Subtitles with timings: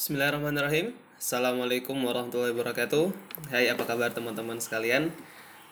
[0.00, 0.96] Bismillahirrahmanirrahim.
[1.20, 3.12] Assalamualaikum warahmatullahi wabarakatuh.
[3.52, 5.12] Hai, apa kabar teman-teman sekalian?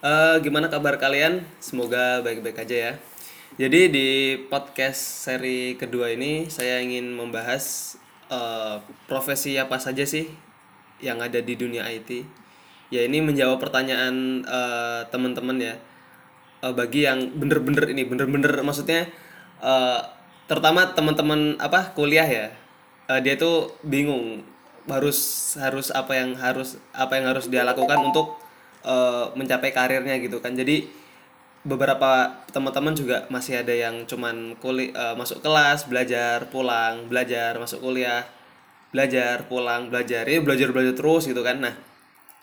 [0.05, 1.49] Eh, gimana kabar kalian?
[1.65, 2.93] Semoga baik-baik aja ya.
[3.57, 4.09] Jadi di
[4.53, 7.97] podcast seri kedua ini saya ingin membahas
[8.29, 10.29] eh, profesi apa saja sih
[11.01, 12.21] yang ada di dunia IT.
[12.93, 15.81] Ya ini menjawab pertanyaan eh, teman-teman ya.
[16.61, 19.09] Eh, bagi yang bener-bener ini bener-bener maksudnya
[19.65, 20.01] eh,
[20.45, 22.68] terutama teman-teman apa kuliah ya
[23.09, 24.45] eh, dia tuh bingung.
[24.89, 28.41] Harus harus apa yang harus apa yang harus dia lakukan untuk
[28.85, 30.57] eh, mencapai karirnya gitu kan.
[30.57, 30.89] Jadi
[31.67, 37.83] beberapa teman-teman juga masih ada yang cuman kuli eh, masuk kelas belajar pulang belajar masuk
[37.85, 38.25] kuliah
[38.89, 40.25] belajar pulang belajar.
[40.25, 41.61] Ini belajar belajar terus gitu kan.
[41.61, 41.75] Nah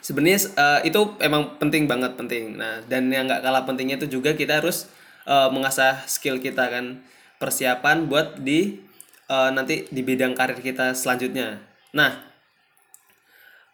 [0.06, 2.54] sebenarnya eh, itu emang penting banget penting.
[2.58, 4.86] Nah dan yang nggak kalah pentingnya itu juga kita harus
[5.26, 7.02] eh, mengasah skill kita kan.
[7.36, 8.85] Persiapan buat di
[9.30, 11.62] eh, nanti di bidang karir kita selanjutnya.
[11.96, 12.12] Nah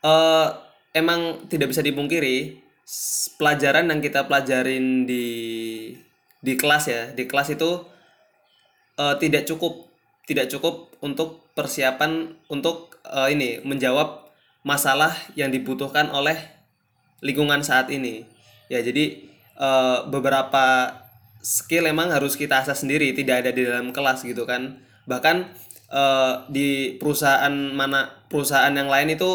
[0.02, 0.48] eh
[0.98, 2.58] emang tidak bisa dipungkiri
[3.38, 5.28] pelajaran yang kita pelajarin di
[6.42, 7.86] di kelas ya di kelas itu
[9.00, 9.88] eh, tidak cukup
[10.26, 16.38] tidak cukup untuk persiapan untuk eh, ini menjawab masalah yang dibutuhkan oleh
[17.22, 18.26] lingkungan saat ini.
[18.70, 19.28] Ya jadi
[19.60, 20.98] eh, beberapa
[21.42, 24.78] skill emang harus kita asah sendiri tidak ada di dalam kelas gitu kan
[25.12, 25.52] bahkan
[25.92, 29.32] eh, di perusahaan mana perusahaan yang lain itu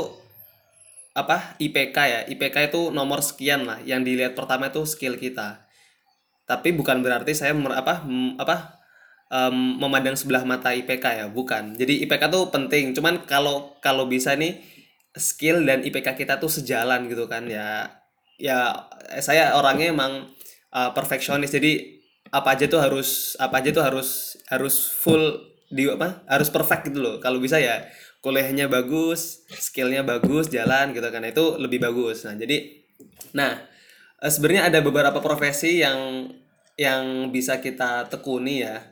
[1.17, 2.21] apa IPK ya.
[2.29, 3.81] IPK itu nomor sekian lah.
[3.85, 5.65] Yang dilihat pertama itu skill kita.
[6.45, 8.05] Tapi bukan berarti saya apa
[8.37, 8.57] apa
[9.33, 11.27] em, memandang sebelah mata IPK ya.
[11.33, 11.81] Bukan.
[11.81, 12.93] Jadi IPK tuh penting.
[12.93, 14.61] Cuman kalau kalau bisa nih
[15.17, 17.89] skill dan IPK kita tuh sejalan gitu kan ya.
[18.37, 18.85] Ya
[19.25, 20.29] saya orangnya emang
[20.77, 21.49] uh, perfeksionis.
[21.49, 21.97] Jadi
[22.29, 27.01] apa aja tuh harus apa aja tuh harus harus full di apa harus perfect gitu
[27.03, 27.17] loh.
[27.19, 27.87] Kalau bisa ya
[28.21, 31.23] kuliahnya bagus skillnya bagus jalan gitu kan.
[31.27, 32.27] Itu lebih bagus.
[32.27, 32.87] Nah jadi
[33.35, 33.61] nah
[34.23, 36.31] eh, sebenarnya ada beberapa profesi yang
[36.77, 38.85] yang bisa kita tekuni ya.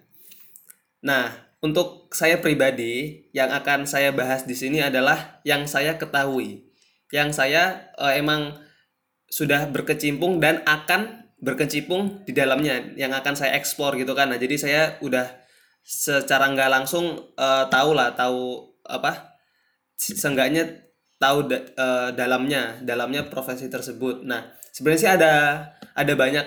[1.05, 6.65] Nah, untuk saya pribadi yang akan saya bahas di sini adalah yang saya ketahui,
[7.13, 8.57] yang saya eh, emang
[9.29, 14.33] sudah berkecimpung dan akan berkecimpung di dalamnya, yang akan saya eksplor gitu kan.
[14.33, 15.44] Nah, jadi saya udah
[15.85, 17.07] secara nggak langsung
[17.39, 19.37] eh, tahu lah, tahu apa,
[19.97, 20.65] se- seenggaknya
[21.21, 24.25] tahu da- eh, dalamnya, dalamnya profesi tersebut.
[24.27, 25.33] Nah, sebenarnya sih ada
[25.97, 26.47] ada banyak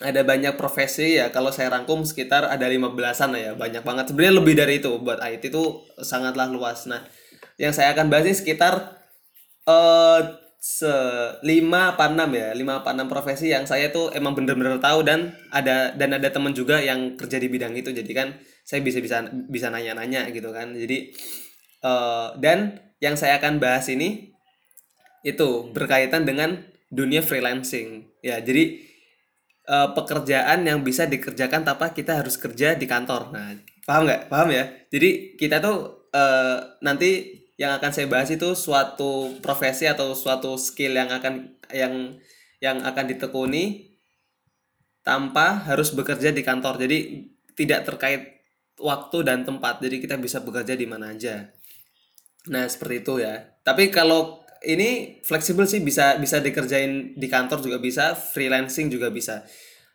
[0.00, 1.28] ada banyak profesi ya.
[1.32, 4.04] Kalau saya rangkum sekitar ada 15-an lah ya banyak banget.
[4.12, 6.88] Sebenarnya lebih dari itu buat IT itu sangatlah luas.
[6.88, 7.04] Nah
[7.60, 8.74] yang saya akan bahas ini sekitar
[9.68, 10.20] eh
[10.60, 10.92] se
[11.40, 15.32] 5 apa 6 ya 5 apa 6 profesi yang saya tuh emang bener-bener tahu dan
[15.48, 17.90] ada dan ada teman juga yang kerja di bidang itu.
[17.92, 18.28] Jadi kan
[18.64, 21.10] saya bisa bisa bisa nanya-nanya gitu kan jadi
[21.80, 24.30] eh dan yang saya akan bahas ini
[25.24, 26.60] itu berkaitan dengan
[26.92, 28.80] dunia freelancing ya jadi
[29.68, 33.30] eh, pekerjaan yang bisa dikerjakan tanpa kita harus kerja di kantor.
[33.30, 33.54] Nah,
[33.86, 34.22] paham nggak?
[34.26, 34.64] Paham ya?
[34.90, 40.96] Jadi kita tuh eh, nanti yang akan saya bahas itu suatu profesi atau suatu skill
[40.96, 42.16] yang akan yang
[42.60, 43.92] yang akan ditekuni
[45.04, 46.80] tanpa harus bekerja di kantor.
[46.80, 48.39] Jadi tidak terkait
[48.80, 49.78] waktu dan tempat.
[49.84, 51.52] Jadi kita bisa bekerja di mana aja.
[52.48, 53.36] Nah, seperti itu ya.
[53.60, 59.44] Tapi kalau ini fleksibel sih bisa bisa dikerjain di kantor juga bisa, freelancing juga bisa.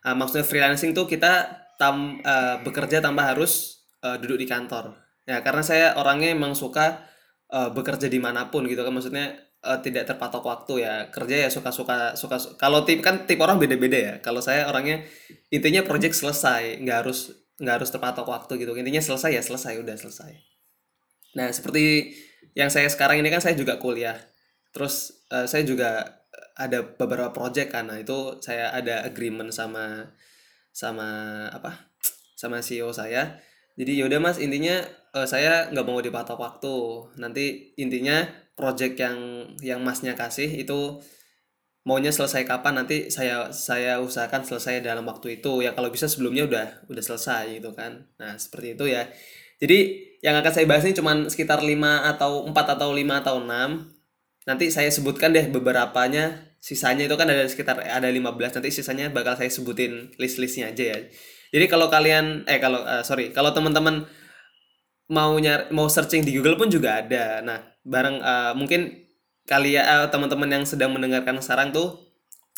[0.06, 4.94] Ah, maksudnya freelancing tuh kita tam eh, bekerja tanpa harus eh, duduk di kantor.
[5.26, 7.02] Ya, karena saya orangnya emang suka
[7.50, 8.94] eh, bekerja di mana pun gitu kan.
[8.94, 9.26] Maksudnya
[9.82, 10.94] tidak terpatok waktu ya.
[11.10, 12.38] Kerja ya suka-suka suka.
[12.54, 14.14] Kalau tip kan tip orang beda-beda ya.
[14.22, 15.02] Kalau saya orangnya
[15.50, 18.72] intinya project selesai, nggak harus nggak harus terpatok waktu gitu.
[18.76, 20.32] Intinya selesai ya selesai udah selesai.
[21.36, 22.16] Nah, seperti
[22.56, 24.16] yang saya sekarang ini kan saya juga kuliah.
[24.72, 26.20] Terus eh, saya juga
[26.56, 27.72] ada beberapa project.
[27.84, 30.12] Nah, itu saya ada agreement sama
[30.72, 31.08] sama
[31.52, 31.92] apa?
[32.36, 33.40] Sama CEO saya.
[33.76, 34.80] Jadi yaudah Mas, intinya
[35.16, 36.76] eh, saya nggak mau dipatok waktu.
[37.20, 38.24] Nanti intinya
[38.56, 39.18] project yang
[39.60, 41.00] yang Masnya kasih itu
[41.86, 45.62] maunya selesai kapan nanti saya saya usahakan selesai dalam waktu itu.
[45.62, 48.10] Ya kalau bisa sebelumnya udah udah selesai gitu kan.
[48.18, 49.06] Nah seperti itu ya.
[49.62, 49.78] Jadi
[50.20, 51.70] yang akan saya bahas ini cuman sekitar 5
[52.12, 56.42] atau 4 atau 5 atau 6 nanti saya sebutkan deh beberapanya.
[56.58, 60.98] Sisanya itu kan ada sekitar ada 15 nanti sisanya bakal saya sebutin list-listnya aja ya.
[61.54, 64.02] Jadi kalau kalian eh kalau eh, sorry kalau teman-teman
[65.06, 67.38] mau nyar mau searching di Google pun juga ada.
[67.46, 69.05] Nah, bareng eh, mungkin
[69.46, 72.02] kalian eh, teman-teman yang sedang mendengarkan sekarang tuh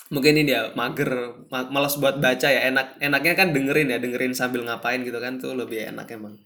[0.09, 2.73] mungkin ini dia mager, ma- malas buat baca ya.
[2.73, 6.41] Enak enaknya kan dengerin ya, dengerin sambil ngapain gitu kan tuh lebih enak emang.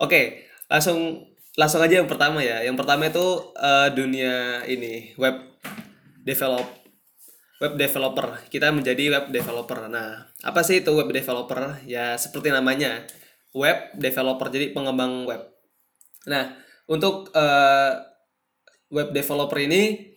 [0.00, 2.64] Oke, langsung langsung aja yang pertama ya.
[2.64, 5.36] Yang pertama itu uh, dunia ini web
[6.24, 6.64] develop
[7.60, 8.40] web developer.
[8.48, 9.86] Kita menjadi web developer.
[9.92, 11.84] Nah, apa sih itu web developer?
[11.84, 13.04] Ya seperti namanya,
[13.52, 14.48] web developer.
[14.48, 15.44] Jadi pengembang web.
[16.24, 16.56] Nah,
[16.88, 18.13] untuk uh,
[18.94, 20.14] web developer ini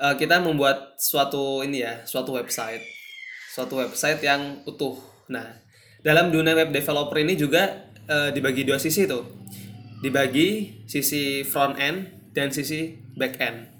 [0.00, 2.80] uh, kita membuat suatu ini ya, suatu website.
[3.52, 4.96] Suatu website yang utuh.
[5.28, 5.60] Nah,
[6.00, 9.28] dalam dunia web developer ini juga uh, dibagi dua sisi tuh.
[10.00, 13.78] Dibagi sisi front end dan sisi back end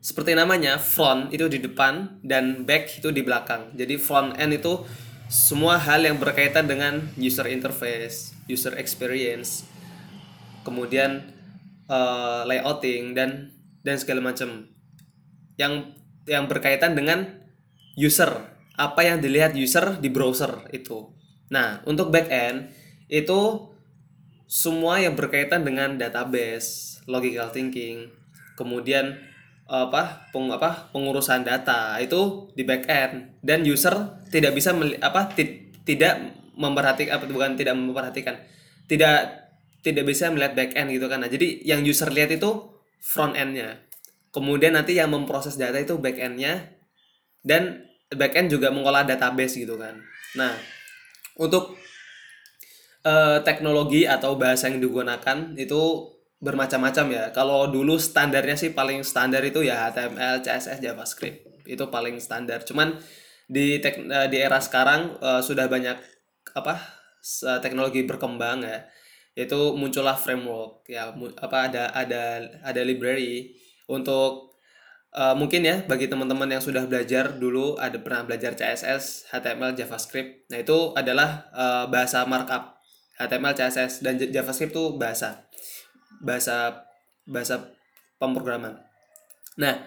[0.00, 4.80] seperti namanya front itu di depan dan back itu di belakang jadi front end itu
[5.28, 9.68] semua hal yang berkaitan dengan user interface user experience
[10.64, 11.20] kemudian
[11.90, 13.50] uh, layouting dan
[13.82, 14.70] dan segala macam.
[15.58, 15.98] Yang
[16.30, 17.26] yang berkaitan dengan
[17.98, 18.46] user.
[18.78, 21.10] Apa yang dilihat user di browser itu.
[21.50, 22.70] Nah untuk back end
[23.10, 23.68] itu
[24.46, 28.10] semua yang berkaitan dengan database logical thinking
[28.58, 29.16] kemudian
[29.70, 35.30] apa peng, apa pengurusan data itu di back end dan user tidak bisa meli, apa
[35.86, 36.14] tidak
[36.58, 38.36] memperhatikan apa bukan tidak memperhatikan.
[38.84, 39.18] Tidak
[39.80, 42.50] tidak bisa melihat back end gitu kan nah, jadi yang user lihat itu
[43.00, 43.80] front endnya
[44.30, 46.76] kemudian nanti yang memproses data itu back endnya
[47.40, 49.98] dan back end juga mengolah database gitu kan
[50.36, 50.52] nah
[51.40, 51.74] untuk
[53.04, 57.24] uh, teknologi atau bahasa yang digunakan itu bermacam-macam ya.
[57.36, 61.68] Kalau dulu standarnya sih paling standar itu ya HTML, CSS, JavaScript.
[61.68, 62.64] Itu paling standar.
[62.64, 62.96] Cuman
[63.50, 66.00] di eh, di era sekarang uh, sudah banyak
[66.56, 66.74] apa
[67.60, 68.80] teknologi berkembang ya.
[69.40, 73.56] Yaitu muncullah framework ya apa ada ada ada library
[73.88, 74.52] untuk
[75.16, 80.52] uh, mungkin ya bagi teman-teman yang sudah belajar dulu ada pernah belajar CSS, HTML, JavaScript.
[80.52, 82.76] Nah, itu adalah uh, bahasa markup.
[83.20, 85.48] HTML, CSS dan JavaScript itu bahasa
[86.24, 86.88] bahasa
[87.28, 87.68] bahasa
[88.16, 88.80] pemrograman.
[89.60, 89.84] Nah,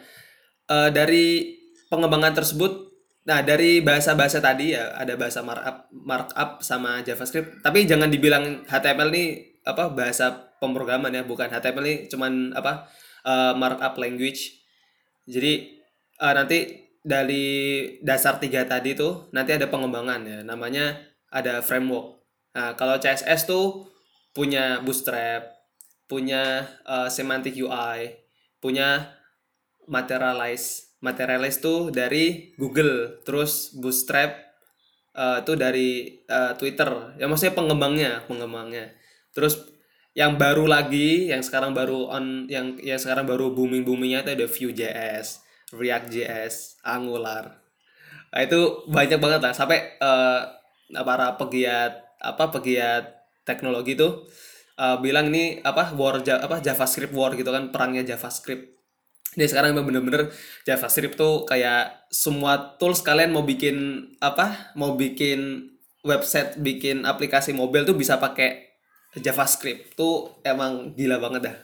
[0.70, 1.58] e, dari
[1.90, 2.93] pengembangan tersebut,
[3.24, 7.64] nah dari bahasa-bahasa tadi ya ada bahasa markup, markup sama JavaScript.
[7.64, 9.26] Tapi jangan dibilang HTML ini
[9.64, 12.92] apa bahasa pemrograman ya, bukan HTML ini cuman apa
[13.24, 14.60] e, markup language.
[15.24, 15.80] Jadi
[16.20, 16.60] e, nanti
[17.04, 17.48] dari
[18.00, 21.00] dasar tiga tadi tuh nanti ada pengembangan ya, namanya
[21.32, 22.24] ada framework.
[22.54, 23.90] Nah, kalau CSS tuh
[24.34, 25.54] punya Bootstrap,
[26.06, 28.14] punya uh, semantic UI,
[28.62, 29.18] punya
[29.90, 30.93] materialize.
[31.04, 34.40] Materialize tuh dari Google, terus Bootstrap
[35.14, 37.20] uh, itu dari uh, Twitter.
[37.20, 38.96] Ya maksudnya pengembangnya, pengembangnya.
[39.36, 39.68] Terus
[40.14, 44.48] yang baru lagi, yang sekarang baru on, yang yang sekarang baru booming boomingnya itu ada
[44.48, 45.28] Vue.js,
[45.74, 47.60] React.js, Angular.
[48.34, 50.42] Nah, itu banyak banget lah sampai uh,
[51.04, 53.04] para pegiat apa pegiat
[53.44, 54.26] teknologi tuh
[54.78, 58.83] uh, bilang ini apa war apa JavaScript war gitu kan perangnya JavaScript.
[59.34, 60.30] Jadi sekarang memang bener-bener
[60.66, 64.74] JavaScript tuh kayak semua tools kalian mau bikin apa?
[64.78, 65.70] Mau bikin
[66.06, 68.76] website bikin aplikasi mobil tuh bisa pakai
[69.18, 71.56] JavaScript tuh emang gila banget dah.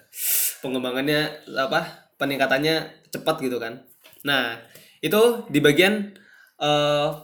[0.66, 2.10] Pengembangannya apa?
[2.18, 3.86] Peningkatannya cepat gitu kan.
[4.26, 4.60] Nah
[5.00, 6.14] itu di bagian
[6.60, 7.16] uh,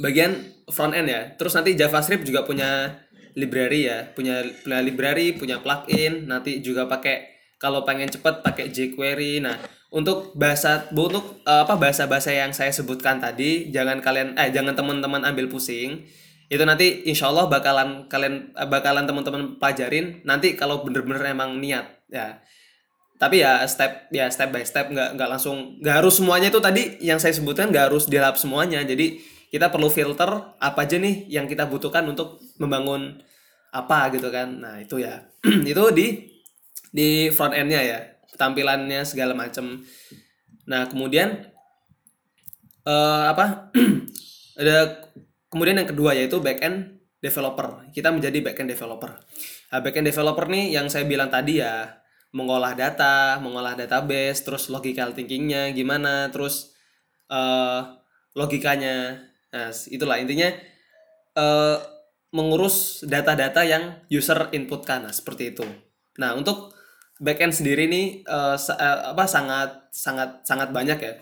[0.00, 0.36] bagian
[0.72, 1.22] front end ya.
[1.36, 3.00] Terus nanti JavaScript juga punya
[3.36, 4.08] library ya.
[4.12, 7.31] Punya punya library punya plugin nanti juga pakai
[7.62, 9.38] kalau pengen cepet pakai jQuery.
[9.38, 9.54] Nah
[9.94, 15.22] untuk bahasa untuk uh, apa bahasa-bahasa yang saya sebutkan tadi jangan kalian eh jangan teman-teman
[15.22, 16.02] ambil pusing.
[16.50, 22.02] Itu nanti insya Allah bakalan kalian eh, bakalan teman-teman pelajarin nanti kalau bener-bener emang niat
[22.10, 22.42] ya.
[23.20, 26.98] Tapi ya step ya step by step nggak nggak langsung nggak harus semuanya itu tadi
[26.98, 28.82] yang saya sebutkan nggak harus dilap semuanya.
[28.82, 29.22] Jadi
[29.52, 33.20] kita perlu filter apa aja nih yang kita butuhkan untuk membangun
[33.76, 34.48] apa gitu kan.
[34.56, 35.20] Nah itu ya.
[35.70, 36.31] Itu di
[36.92, 37.98] di front endnya ya
[38.36, 39.80] tampilannya segala macam
[40.68, 41.50] nah kemudian
[42.86, 43.72] uh, apa
[44.60, 45.08] ada
[45.50, 49.10] kemudian yang kedua yaitu back end developer kita menjadi back end developer
[49.72, 51.98] nah, back end developer nih yang saya bilang tadi ya
[52.36, 56.76] mengolah data mengolah database terus logical thinkingnya gimana terus
[57.32, 57.98] uh,
[58.36, 60.48] logikanya Nah, itulah intinya
[61.36, 61.76] uh,
[62.32, 65.04] mengurus data-data yang user inputkan.
[65.04, 65.64] Nah, seperti itu.
[66.16, 66.72] Nah, untuk
[67.22, 68.58] backend sendiri ini uh,
[69.14, 71.14] apa sangat sangat sangat banyak ya.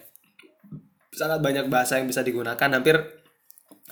[1.12, 2.56] Sangat banyak bahasa yang bisa digunakan.
[2.56, 2.96] Hampir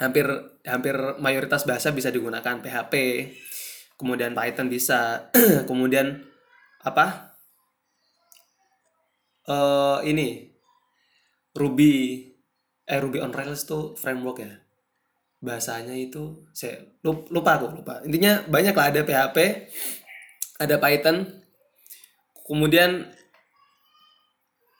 [0.00, 0.24] hampir
[0.64, 2.94] hampir mayoritas bahasa bisa digunakan PHP.
[4.00, 5.28] Kemudian Python bisa.
[5.70, 6.24] kemudian
[6.80, 7.36] apa?
[9.48, 10.48] Uh, ini
[11.56, 12.24] Ruby
[12.88, 14.52] eh Ruby on Rails tuh framework ya
[15.38, 19.38] bahasanya itu saya lupa aku lupa intinya banyak lah ada PHP
[20.58, 21.47] ada Python
[22.48, 23.12] kemudian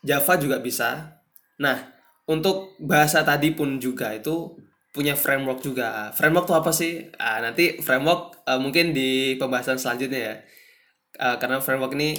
[0.02, 1.20] Java juga bisa.
[1.60, 1.92] Nah
[2.25, 4.56] untuk bahasa tadi pun juga itu
[4.92, 6.10] punya framework juga.
[6.16, 7.12] Framework tuh apa sih?
[7.20, 10.34] Ah, nanti framework uh, mungkin di pembahasan selanjutnya ya.
[11.18, 12.16] Uh, karena framework ini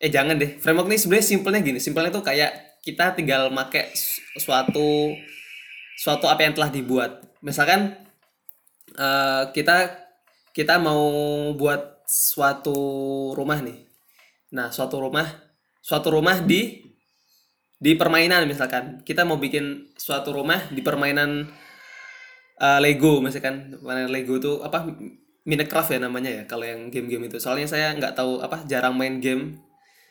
[0.00, 0.56] eh jangan deh.
[0.56, 1.78] Framework ini sebenarnya simpelnya gini.
[1.78, 3.92] Simpelnya tuh kayak kita tinggal make
[4.40, 5.12] suatu
[6.00, 7.20] suatu apa yang telah dibuat.
[7.44, 7.96] Misalkan
[8.96, 9.92] uh, kita
[10.56, 11.04] kita mau
[11.54, 12.74] buat suatu
[13.38, 13.89] rumah nih
[14.50, 15.26] nah suatu rumah
[15.80, 16.90] suatu rumah di
[17.80, 19.00] di permainan misalkan.
[19.02, 21.48] Kita mau bikin suatu rumah di permainan
[22.60, 23.80] uh, Lego misalkan.
[23.80, 24.84] Permainan Lego tuh apa
[25.48, 27.40] Minecraft ya namanya ya kalau yang game-game itu.
[27.40, 29.56] Soalnya saya nggak tahu apa jarang main game.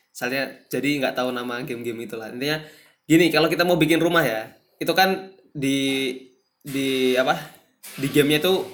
[0.09, 2.65] Soalnya jadi nggak tahu nama game-game itu lah intinya
[3.09, 6.13] gini kalau kita mau bikin rumah ya itu kan di
[6.61, 7.58] di apa
[7.99, 8.69] di gamenya tuh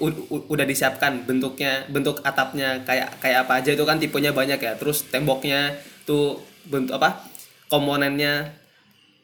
[0.50, 4.72] udah disiapkan bentuknya bentuk atapnya kayak kayak apa aja itu kan tipenya banyak ya.
[4.78, 5.74] Terus temboknya
[6.06, 7.26] tuh bentuk apa
[7.70, 8.54] komponennya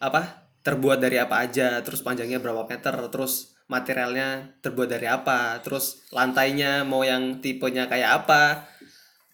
[0.02, 1.82] apa terbuat dari apa aja.
[1.82, 8.26] Terus panjangnya berapa meter terus materialnya terbuat dari apa terus lantainya mau yang tipenya kayak
[8.26, 8.66] apa.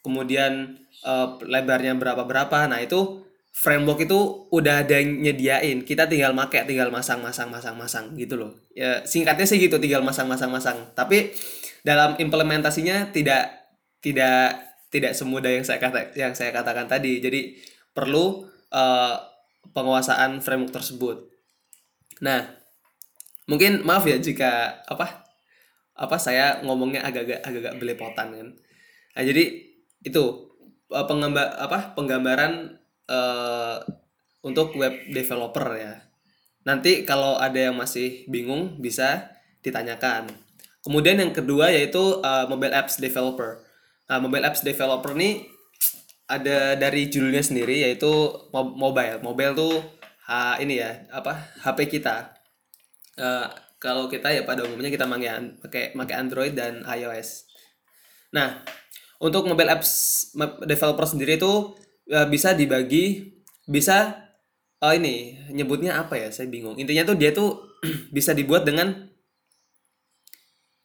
[0.05, 5.83] Kemudian uh, lebarnya berapa berapa nah itu framework itu udah ada yang nyediain.
[5.83, 8.53] Kita tinggal make tinggal masang masang masang masang gitu loh.
[8.73, 10.79] Ya singkatnya sih gitu tinggal masang masang masang.
[10.95, 11.35] Tapi
[11.83, 13.51] dalam implementasinya tidak
[13.99, 14.55] tidak
[14.89, 17.19] tidak semudah yang saya kata yang saya katakan tadi.
[17.19, 17.59] Jadi
[17.91, 19.17] perlu uh,
[19.75, 21.27] penguasaan framework tersebut.
[22.23, 22.47] Nah
[23.49, 25.25] mungkin maaf ya jika apa
[25.99, 28.49] apa saya ngomongnya agak-agak agak-agak belepotan kan.
[29.19, 29.45] Nah jadi
[30.07, 30.25] itu
[30.95, 32.79] eh, penggambar apa penggambaran
[33.09, 33.83] uh,
[34.45, 36.05] untuk web developer ya.
[36.69, 39.33] Nanti kalau ada yang masih bingung bisa
[39.65, 40.29] ditanyakan.
[40.85, 43.65] Kemudian yang kedua yaitu uh, mobile apps developer.
[44.09, 45.45] Nah, mobile apps developer ini
[46.29, 48.13] ada dari judulnya sendiri yaitu
[48.53, 49.21] mobile.
[49.25, 49.75] Mobile tuh
[50.29, 52.37] ha, ini ya apa HP kita.
[53.19, 53.49] Uh,
[53.81, 57.49] kalau kita ya pada umumnya kita pakai pakai Android dan iOS.
[58.35, 58.61] Nah,
[59.19, 59.91] untuk mobile apps
[60.69, 61.75] developer sendiri itu
[62.13, 63.37] uh, bisa dibagi
[63.69, 64.29] bisa
[64.81, 66.29] oh ini nyebutnya apa ya?
[66.33, 66.79] Saya bingung.
[66.81, 67.77] Intinya tuh dia tuh
[68.17, 69.09] bisa dibuat dengan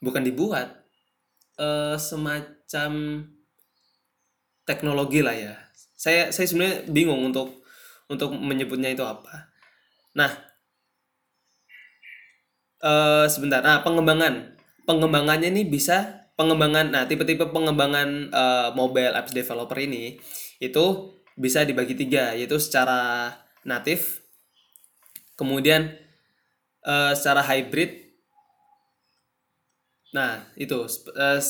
[0.03, 0.83] bukan dibuat
[1.57, 2.91] uh, semacam
[4.67, 5.53] teknologi lah ya.
[5.95, 7.63] Saya saya sebenarnya bingung untuk
[8.11, 9.51] untuk menyebutnya itu apa.
[10.17, 10.31] Nah
[12.83, 13.63] uh, sebentar.
[13.63, 14.59] Nah pengembangan.
[14.83, 20.17] Pengembangannya ini bisa pengembangan nah tipe-tipe pengembangan uh, mobile apps developer ini
[20.61, 23.33] itu bisa dibagi tiga yaitu secara
[23.65, 24.21] natif
[25.33, 25.97] kemudian
[26.85, 28.13] uh, secara hybrid.
[30.13, 31.41] Nah itu uh,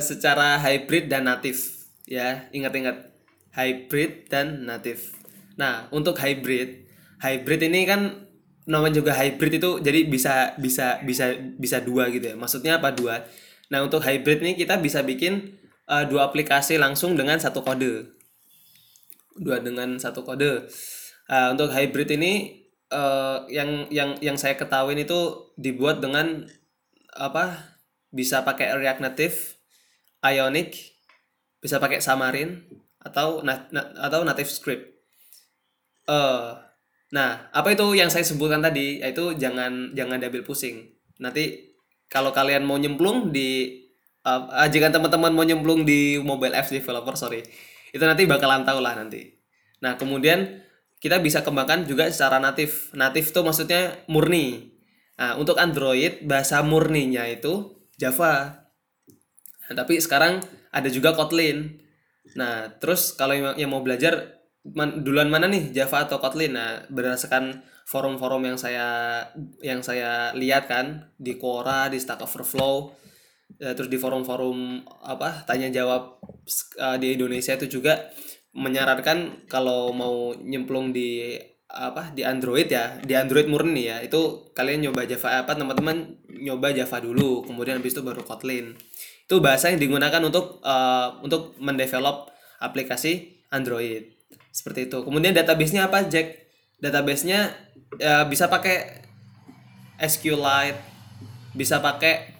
[0.00, 2.48] secara hybrid dan natif ya.
[2.54, 3.12] Ingat-ingat
[3.52, 5.12] hybrid dan natif.
[5.60, 6.88] Nah untuk hybrid
[7.20, 8.28] hybrid ini kan
[8.66, 12.36] namanya juga hybrid itu jadi bisa bisa bisa bisa dua gitu ya.
[12.36, 13.28] Maksudnya apa dua?
[13.68, 18.15] Nah untuk hybrid ini kita bisa bikin uh, dua aplikasi langsung dengan satu kode
[19.40, 20.68] dua dengan satu kode.
[21.26, 22.62] Uh, untuk hybrid ini
[22.94, 26.46] uh, yang yang yang saya ketahui itu dibuat dengan
[27.16, 27.76] apa?
[28.14, 29.36] Bisa pakai React Native,
[30.22, 30.96] Ionic,
[31.58, 32.64] bisa pakai Xamarin
[33.02, 34.84] atau na, na, atau native script.
[36.06, 36.54] Uh,
[37.10, 39.02] nah, apa itu yang saya sebutkan tadi?
[39.02, 40.94] Yaitu jangan jangan diambil pusing.
[41.18, 41.74] Nanti
[42.06, 43.82] kalau kalian mau nyemplung di
[44.22, 47.42] uh, jika teman-teman mau nyemplung di mobile apps developer, sorry
[47.92, 49.36] itu nanti bakalan tahu lah nanti.
[49.82, 50.62] Nah kemudian
[50.96, 52.90] kita bisa kembangkan juga secara natif.
[52.96, 54.72] Natif itu maksudnya murni.
[55.20, 58.66] Nah untuk Android bahasa murninya itu Java.
[59.66, 60.40] Nah, tapi sekarang
[60.72, 61.78] ada juga Kotlin.
[62.36, 64.44] Nah terus kalau yang, mau belajar
[65.00, 66.56] duluan mana nih Java atau Kotlin?
[66.56, 69.22] Nah berdasarkan forum-forum yang saya
[69.62, 73.05] yang saya lihat kan di Quora di Stack Overflow
[73.58, 76.18] ya, terus di forum-forum apa tanya jawab
[76.78, 78.10] uh, di Indonesia itu juga
[78.56, 81.36] menyarankan kalau mau nyemplung di
[81.66, 84.00] apa di Android ya di Android murni ya.
[84.00, 88.76] Itu kalian nyoba Java apa teman-teman nyoba Java dulu kemudian habis itu baru Kotlin.
[89.26, 92.30] Itu bahasa yang digunakan untuk uh, untuk mendevelop
[92.62, 94.14] aplikasi Android.
[94.54, 95.04] Seperti itu.
[95.04, 96.48] Kemudian databasenya apa Jack?
[96.80, 97.52] Databasenya
[98.00, 99.04] uh, bisa pakai
[100.00, 100.96] SQLite
[101.56, 102.35] bisa pakai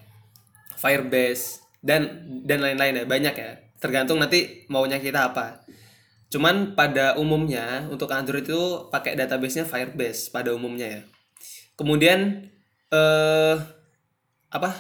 [0.76, 3.50] Firebase dan dan lain-lain ya banyak ya.
[3.76, 5.66] Tergantung nanti maunya kita apa.
[6.33, 11.02] Cuman pada umumnya untuk Android itu pakai databasenya Firebase pada umumnya ya.
[11.76, 12.49] Kemudian
[12.92, 13.56] eh
[14.50, 14.71] apa?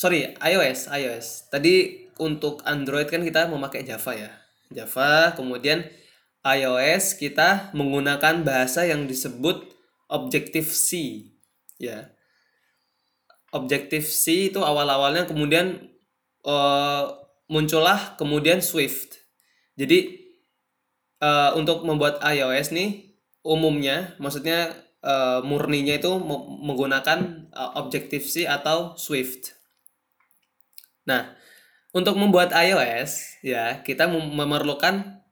[0.00, 1.26] Sorry iOS iOS.
[1.52, 4.30] Tadi untuk Android kan kita memakai Java ya.
[4.70, 5.82] Java, kemudian
[6.46, 9.66] iOS kita menggunakan bahasa yang disebut
[10.06, 11.22] Objective C.
[11.76, 12.14] Ya.
[13.50, 15.90] Objective C itu awal-awalnya kemudian
[16.46, 17.04] uh,
[17.50, 19.18] muncullah kemudian Swift.
[19.74, 20.22] Jadi
[21.18, 23.10] uh, untuk membuat iOS nih
[23.42, 24.70] umumnya maksudnya
[25.02, 26.12] uh, murninya itu
[26.62, 29.58] menggunakan uh, Objective C atau Swift.
[31.08, 31.34] Nah,
[31.90, 35.26] untuk membuat iOS ya kita memerlukan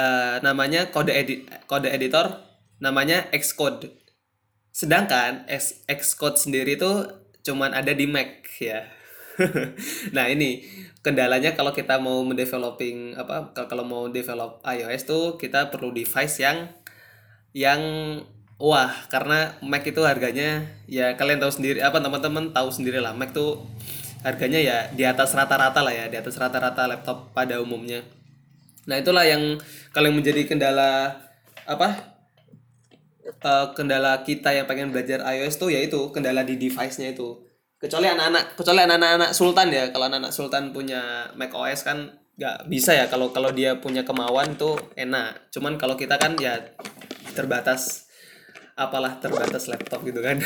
[0.00, 2.40] uh, namanya kode edit kode editor
[2.80, 3.92] namanya Xcode.
[4.72, 5.44] Sedangkan
[5.84, 7.19] Xcode sendiri itu
[7.50, 8.86] cuman ada di Mac ya.
[10.14, 10.62] nah, ini
[11.02, 16.68] kendalanya kalau kita mau mendeveloping apa kalau mau develop iOS tuh kita perlu device yang
[17.56, 17.80] yang
[18.60, 23.32] wah karena Mac itu harganya ya kalian tahu sendiri apa teman-teman tahu sendiri lah Mac
[23.32, 23.64] tuh
[24.20, 28.04] harganya ya di atas rata-rata lah ya di atas rata-rata laptop pada umumnya
[28.84, 29.56] nah itulah yang
[29.96, 31.16] kalian menjadi kendala
[31.64, 32.19] apa
[33.42, 37.50] uh, kendala kita yang pengen belajar iOS tuh yaitu kendala di device-nya itu.
[37.80, 39.88] Kecuali anak-anak kecuali anak-anak sultan ya.
[39.88, 43.08] Kalau anak-anak sultan punya Mac OS kan nggak bisa ya.
[43.08, 45.48] Kalau kalau dia punya kemauan tuh enak.
[45.48, 46.60] Cuman kalau kita kan ya
[47.32, 48.10] terbatas
[48.76, 50.36] apalah terbatas laptop gitu kan.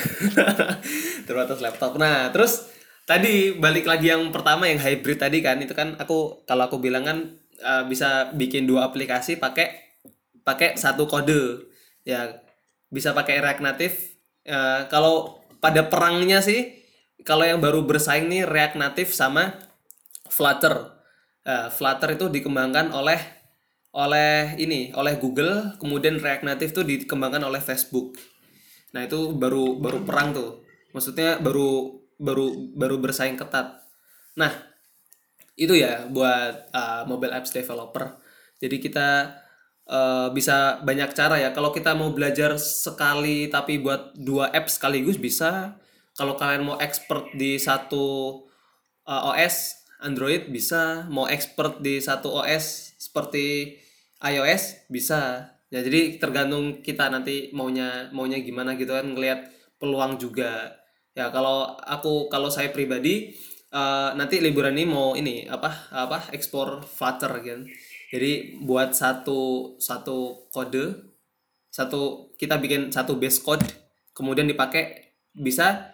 [1.26, 1.98] Terbatas laptop.
[1.98, 2.70] Nah terus
[3.02, 5.58] tadi balik lagi yang pertama yang hybrid tadi kan.
[5.58, 7.18] Itu kan aku kalau aku bilang kan
[7.66, 9.98] uh, bisa bikin dua aplikasi pakai
[10.46, 11.66] pakai satu kode.
[12.06, 12.43] Ya
[12.94, 13.96] bisa pakai React Native
[14.46, 16.78] uh, kalau pada perangnya sih
[17.26, 19.58] kalau yang baru bersaing nih React Native sama
[20.30, 20.94] Flutter
[21.42, 23.18] uh, Flutter itu dikembangkan oleh
[23.94, 28.14] oleh ini oleh Google kemudian React Native tuh dikembangkan oleh Facebook
[28.94, 30.62] nah itu baru baru perang tuh
[30.94, 33.82] maksudnya baru baru baru bersaing ketat.
[34.38, 34.50] Nah,
[35.58, 38.18] itu ya buat uh, mobile apps developer.
[38.62, 39.34] Jadi kita
[39.88, 41.50] uh, bisa banyak cara ya.
[41.52, 45.76] Kalau kita mau belajar sekali tapi buat dua apps sekaligus bisa.
[46.14, 48.38] Kalau kalian mau expert di satu
[49.08, 53.78] uh, OS Android bisa, mau expert di satu OS seperti
[54.22, 55.50] iOS bisa.
[55.74, 59.50] Ya jadi tergantung kita nanti maunya maunya gimana gitu kan ngelihat
[59.82, 60.70] peluang juga
[61.14, 63.34] ya kalau aku kalau saya pribadi
[63.74, 67.60] uh, nanti liburan ini mau ini apa apa ekspor Flutter kan
[68.14, 70.94] jadi buat satu satu kode
[71.74, 73.66] satu kita bikin satu base code
[74.14, 75.90] kemudian dipakai bisa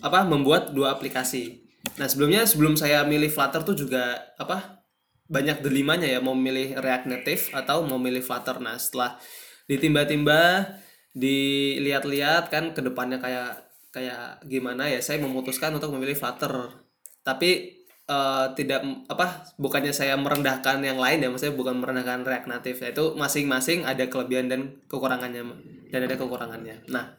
[0.00, 1.68] apa membuat dua aplikasi.
[2.00, 4.80] Nah sebelumnya sebelum saya milih Flutter tuh juga apa
[5.28, 8.56] banyak delimanya ya mau milih React Native atau mau milih Flutter.
[8.64, 9.20] Nah setelah
[9.68, 10.72] ditimba-timba
[11.12, 16.72] dilihat-lihat kan ke depannya kayak kayak gimana ya saya memutuskan untuk memilih Flutter.
[17.20, 17.77] Tapi
[18.08, 23.04] uh, tidak apa bukannya saya merendahkan yang lain ya maksudnya bukan merendahkan React Native itu
[23.14, 25.44] masing-masing ada kelebihan dan kekurangannya
[25.92, 26.88] dan ada kekurangannya.
[26.88, 27.14] Nah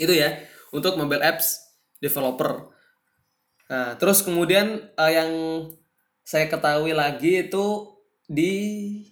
[0.00, 0.34] itu ya
[0.74, 1.62] untuk mobile apps
[2.00, 2.72] developer.
[3.70, 5.30] Nah terus kemudian uh, yang
[6.24, 7.92] saya ketahui lagi itu
[8.24, 8.52] di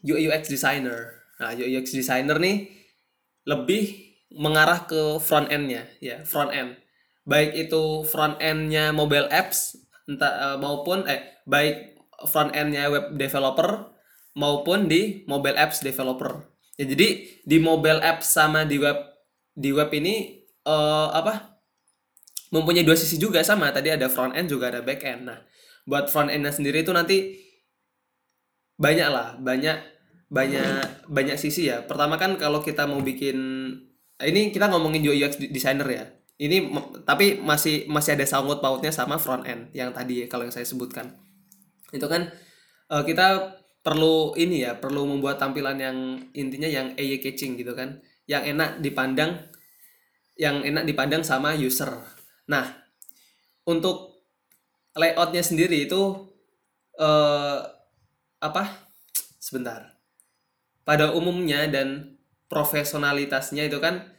[0.00, 1.20] UI UX designer.
[1.36, 2.72] Nah UI UX designer nih
[3.44, 6.80] lebih mengarah ke front endnya ya front end.
[7.22, 9.78] Baik itu front endnya mobile apps
[10.14, 11.98] entah uh, maupun eh baik
[12.28, 13.90] front endnya web developer
[14.38, 16.48] maupun di mobile apps developer.
[16.76, 18.96] Ya jadi di mobile apps sama di web
[19.52, 21.60] di web ini uh, apa
[22.52, 23.72] mempunyai dua sisi juga sama.
[23.72, 25.28] Tadi ada front end juga ada back end.
[25.28, 25.40] Nah
[25.84, 27.36] buat front endnya sendiri itu nanti
[28.78, 29.76] banyak lah banyak
[30.32, 31.84] banyak banyak sisi ya.
[31.84, 33.36] Pertama kan kalau kita mau bikin
[34.22, 36.04] ini kita ngomongin UX designer ya
[36.42, 36.74] ini
[37.06, 41.14] tapi masih masih ada sangkut pautnya sama front end yang tadi kalau yang saya sebutkan.
[41.94, 42.34] Itu kan
[42.90, 43.54] uh, kita
[43.86, 48.02] perlu ini ya perlu membuat tampilan yang intinya yang eye catching gitu kan.
[48.26, 49.38] Yang enak dipandang
[50.34, 51.94] yang enak dipandang sama user.
[52.50, 52.66] Nah
[53.62, 54.26] untuk
[54.98, 56.26] layoutnya sendiri itu
[56.98, 57.58] uh,
[58.42, 58.90] apa?
[59.38, 59.94] Sebentar.
[60.82, 62.18] Pada umumnya dan
[62.50, 64.10] profesionalitasnya itu kan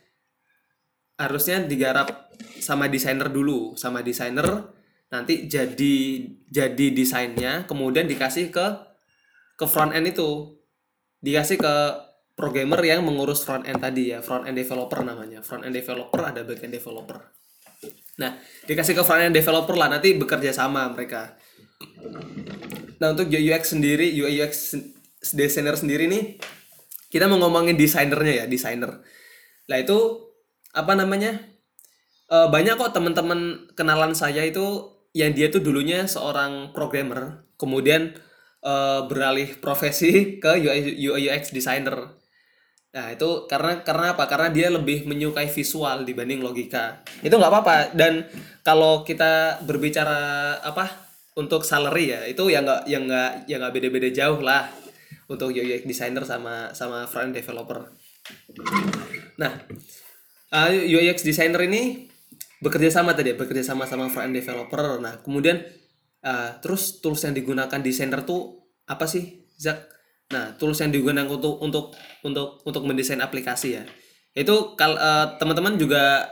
[1.17, 4.71] harusnya digarap sama desainer dulu sama desainer.
[5.13, 8.65] Nanti jadi jadi desainnya kemudian dikasih ke
[9.59, 10.57] ke front end itu.
[11.23, 11.75] Dikasih ke
[12.33, 15.45] programmer yang mengurus front end tadi ya front end developer namanya.
[15.45, 17.17] Front end developer ada back end developer.
[18.17, 21.37] Nah dikasih ke front end developer lah nanti bekerja sama mereka.
[22.97, 24.73] Nah untuk UX sendiri UI UX
[25.37, 26.41] designer sendiri nih
[27.13, 28.97] kita mau ngomongin desainernya ya desainer.
[29.69, 30.32] Lah itu
[30.73, 31.37] apa namanya
[32.33, 38.17] uh, banyak kok teman-teman kenalan saya itu yang dia tuh dulunya seorang programmer kemudian
[38.65, 40.11] uh, beralih profesi
[40.43, 42.17] ke UI, UX designer.
[42.93, 44.29] Nah itu karena karena apa?
[44.29, 47.01] Karena dia lebih menyukai visual dibanding logika.
[47.25, 47.77] Itu nggak apa-apa.
[47.97, 48.25] Dan
[48.61, 50.89] kalau kita berbicara apa
[51.33, 54.69] untuk salary ya itu ya nggak yang nggak yang nggak beda-beda jauh lah
[55.25, 57.89] untuk UI designer sama sama front developer.
[59.41, 59.51] Nah
[60.53, 62.07] uh, UX designer ini
[62.63, 65.01] bekerja sama tadi ya, bekerja sama sama front developer.
[65.01, 65.65] Nah kemudian
[66.23, 69.91] uh, terus tools yang digunakan desainer tuh apa sih, Zak?
[70.31, 71.93] Nah, tools yang digunakan untuk untuk
[72.25, 73.83] untuk untuk mendesain aplikasi ya.
[74.33, 76.25] Itu kal uh, teman-teman juga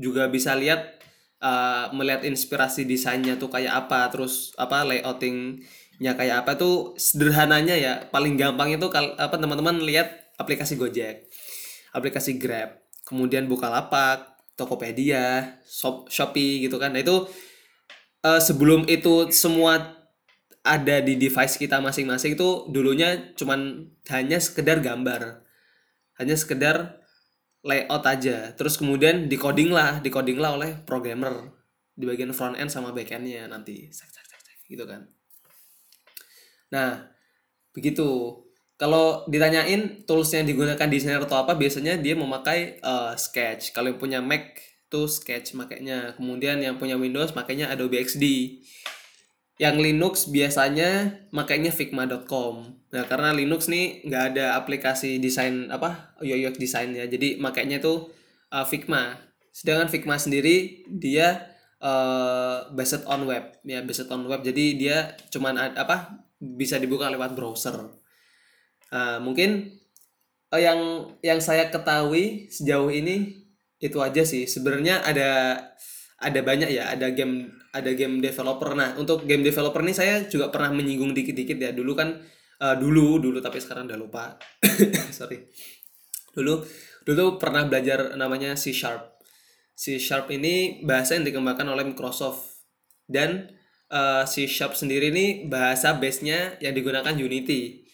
[0.00, 0.96] juga bisa lihat
[1.44, 7.94] uh, melihat inspirasi desainnya tuh kayak apa, terus apa layoutingnya kayak apa tuh sederhananya ya.
[8.08, 11.28] Paling gampang itu kal apa teman-teman lihat aplikasi Gojek,
[11.92, 16.90] aplikasi Grab, kemudian Bukalapak, Tokopedia, Shop, Shopee gitu kan.
[16.90, 17.30] Nah, itu
[18.26, 19.94] uh, sebelum itu semua
[20.66, 25.46] ada di device kita masing-masing itu dulunya cuman hanya sekedar gambar.
[26.18, 27.06] Hanya sekedar
[27.62, 28.50] layout aja.
[28.58, 31.54] Terus kemudian decoding lah decoding lah oleh programmer.
[31.94, 33.86] Di bagian front end sama back endnya nanti.
[34.66, 35.06] Gitu kan.
[36.74, 37.14] Nah
[37.70, 38.34] begitu
[38.76, 43.72] kalau ditanyain tools yang digunakan desainer atau apa biasanya dia memakai uh, sketch.
[43.72, 48.22] Kalau yang punya Mac tuh sketch makanya kemudian yang punya Windows makanya Adobe XD
[49.58, 56.54] yang Linux biasanya makanya figma.com nah karena Linux nih nggak ada aplikasi desain apa UX
[56.60, 58.14] desain ya jadi makanya tuh
[58.52, 59.18] uh, Figma.
[59.50, 61.48] Sedangkan Figma sendiri dia
[61.80, 63.56] uh, based on web.
[63.64, 64.44] Ya based on web.
[64.44, 67.88] Jadi dia cuman ad, apa bisa dibuka lewat browser
[68.96, 69.76] uh, mungkin
[70.52, 73.44] uh, yang yang saya ketahui sejauh ini
[73.76, 74.48] itu aja sih.
[74.48, 75.60] Sebenarnya ada
[76.16, 78.72] ada banyak ya ada game ada game developer.
[78.72, 81.70] Nah untuk game developer ini saya juga pernah menyinggung dikit-dikit ya.
[81.76, 82.16] Dulu kan
[82.64, 84.24] uh, dulu dulu tapi sekarang udah lupa.
[85.16, 85.44] Sorry.
[86.32, 86.64] Dulu
[87.04, 89.20] dulu pernah belajar namanya C sharp.
[89.76, 92.64] C sharp ini bahasa yang dikembangkan oleh Microsoft.
[93.06, 93.52] Dan
[93.92, 97.85] uh, C sharp sendiri ini bahasa base nya yang digunakan Unity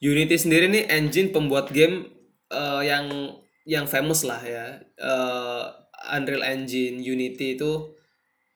[0.00, 2.08] Unity sendiri ini engine pembuat game
[2.48, 3.36] uh, yang
[3.68, 4.80] yang famous lah ya.
[4.96, 5.68] Uh,
[6.16, 7.92] Unreal Engine Unity itu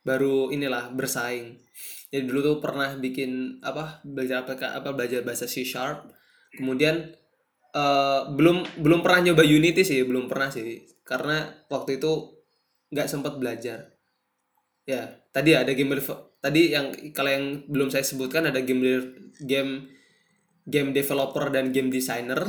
[0.00, 1.60] baru inilah bersaing.
[2.08, 6.08] Jadi dulu tuh pernah bikin apa belajar apa apa belajar bahasa C sharp.
[6.56, 7.12] Kemudian
[7.76, 10.88] uh, belum belum pernah nyoba Unity sih belum pernah sih.
[11.04, 12.40] Karena waktu itu
[12.88, 13.92] nggak sempat belajar.
[14.88, 15.92] Ya tadi ada game
[16.40, 18.84] tadi yang kalau yang belum saya sebutkan ada game
[19.44, 19.92] game
[20.68, 22.40] game developer dan game designer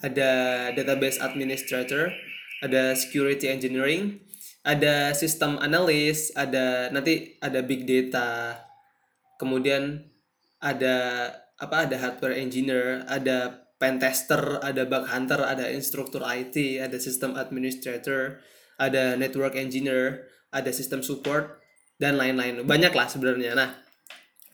[0.00, 0.30] ada
[0.72, 2.12] database administrator
[2.64, 4.20] ada security engineering
[4.60, 8.60] ada sistem analis, ada nanti ada big data,
[9.40, 10.04] kemudian
[10.60, 17.00] ada apa ada hardware engineer, ada pen tester, ada bug hunter, ada instruktur IT, ada
[17.00, 18.44] sistem administrator,
[18.76, 21.56] ada network engineer, ada sistem support
[21.96, 22.60] dan lain-lain.
[22.68, 23.56] Banyak lah sebenarnya.
[23.56, 23.72] Nah,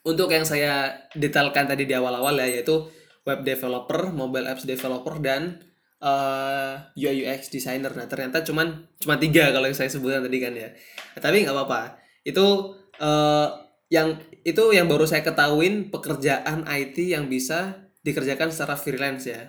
[0.07, 2.87] untuk yang saya detailkan tadi di awal-awal ya yaitu
[3.27, 5.59] web developer, mobile apps developer dan
[5.99, 7.91] uh, eh, UI UX designer.
[7.91, 10.71] Nah ternyata cuman cuma tiga kalau yang saya sebutkan tadi kan ya.
[11.19, 11.99] Nah, tapi nggak apa-apa.
[12.23, 13.49] Itu uh,
[13.91, 19.43] yang itu yang baru saya ketahuin pekerjaan IT yang bisa dikerjakan secara freelance ya.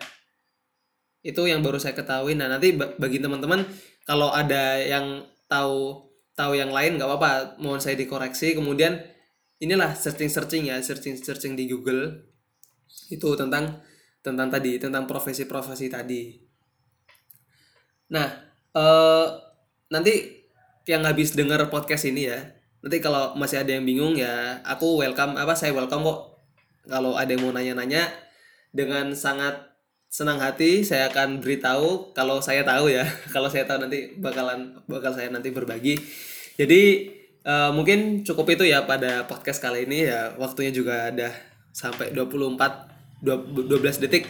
[1.22, 2.34] Itu yang baru saya ketahui.
[2.34, 3.62] Nah nanti bagi teman-teman
[4.10, 7.62] kalau ada yang tahu tahu yang lain nggak apa-apa.
[7.62, 8.58] Mohon saya dikoreksi.
[8.58, 9.17] Kemudian
[9.58, 12.30] inilah searching searching ya searching searching di Google
[13.10, 13.82] itu tentang
[14.22, 16.36] tentang tadi tentang profesi-profesi tadi.
[18.12, 18.28] Nah,
[18.76, 19.28] uh,
[19.92, 20.44] nanti
[20.88, 22.40] yang habis dengar podcast ini ya,
[22.84, 26.20] nanti kalau masih ada yang bingung ya, aku welcome apa saya welcome kok.
[26.88, 28.08] Kalau ada yang mau nanya-nanya
[28.72, 29.76] dengan sangat
[30.08, 33.04] senang hati saya akan beritahu kalau saya tahu ya.
[33.36, 36.00] kalau saya tahu nanti bakalan bakal saya nanti berbagi.
[36.56, 37.12] Jadi
[37.48, 40.36] uh, mungkin cukup itu ya pada podcast kali ini ya.
[40.36, 41.32] Waktunya juga ada
[41.72, 44.28] sampai 24 12 detik.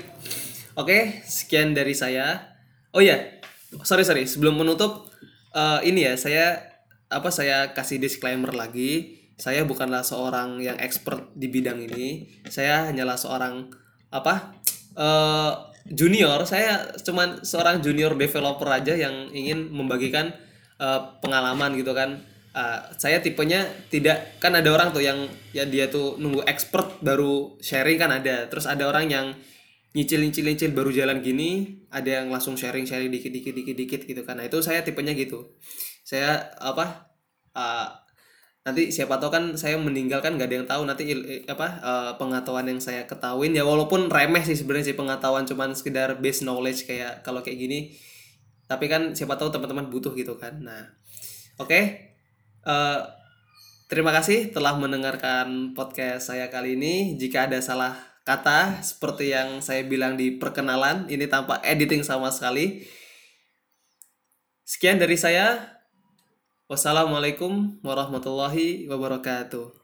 [0.77, 2.55] Oke, sekian dari saya.
[2.93, 3.17] Oh ya,
[3.81, 4.29] sorry sorry.
[4.29, 5.09] Sebelum menutup,
[5.57, 6.61] uh, ini ya saya
[7.09, 9.17] apa saya kasih disclaimer lagi.
[9.37, 12.25] Saya bukanlah seorang yang expert di bidang ini.
[12.49, 13.69] Saya hanyalah seorang
[14.09, 14.55] apa
[14.97, 15.51] uh,
[15.89, 16.41] junior.
[16.47, 20.33] Saya cuman seorang junior developer aja yang ingin membagikan
[20.81, 22.23] uh, pengalaman gitu kan
[22.57, 23.61] uh, saya tipenya
[23.93, 28.49] tidak kan ada orang tuh yang ya dia tuh nunggu expert baru sharing kan ada.
[28.49, 29.25] Terus ada orang yang
[29.95, 31.49] nyicil nyicil nyicil baru jalan gini
[31.89, 34.35] ada yang langsung sharing sharing dikit dikit dikit dikit gitu kan.
[34.41, 35.55] Nah itu saya tipenya gitu.
[36.05, 37.13] Saya apa
[37.57, 37.87] uh,
[38.67, 40.81] nanti siapa tahu kan saya meninggal kan nggak ada yang tahu.
[40.89, 45.47] Nanti il- apa eh, pengetahuan yang saya ketahuin ya walaupun remeh sih sebenarnya sih pengetahuan
[45.47, 47.95] cuman sekedar base knowledge kayak kalau kayak gini.
[48.67, 50.59] Tapi kan siapa tahu teman-teman butuh gitu kan.
[50.59, 50.83] Nah
[51.63, 51.79] oke
[52.67, 53.01] Eh,
[53.87, 57.15] terima kasih telah mendengarkan podcast saya kali ini.
[57.15, 57.95] Jika ada salah
[58.27, 62.83] kata seperti yang saya bilang di perkenalan ini tanpa editing sama sekali.
[64.67, 65.79] Sekian dari saya.
[66.67, 69.76] Wassalamualaikum warahmatullahi wabarakatuh.